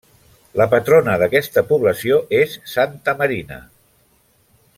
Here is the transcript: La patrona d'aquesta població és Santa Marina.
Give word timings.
La 0.61 0.65
patrona 0.71 1.13
d'aquesta 1.23 1.65
població 1.73 2.19
és 2.39 2.57
Santa 2.73 3.15
Marina. 3.21 3.61